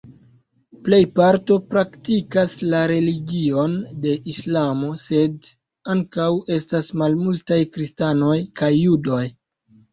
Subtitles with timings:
[0.85, 3.77] Plej parto praktikas la religion
[4.07, 5.53] de Islamo, sed
[5.97, 9.25] ankaŭ estas malmultaj kristanoj kaj judoj.